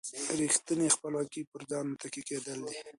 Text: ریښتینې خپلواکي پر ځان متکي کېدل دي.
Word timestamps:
ریښتینې 0.39 0.87
خپلواکي 0.95 1.41
پر 1.51 1.61
ځان 1.69 1.85
متکي 1.91 2.21
کېدل 2.29 2.59
دي. 2.67 2.75